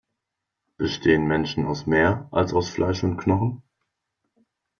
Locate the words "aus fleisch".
2.55-3.03